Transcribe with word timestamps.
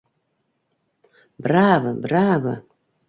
Браво, 1.43 1.93
браво! 1.93 2.55